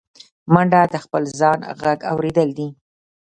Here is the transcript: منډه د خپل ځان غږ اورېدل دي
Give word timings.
منډه 0.53 0.81
د 0.93 0.95
خپل 1.03 1.23
ځان 1.39 1.59
غږ 1.81 1.99
اورېدل 2.11 2.49
دي 2.57 2.67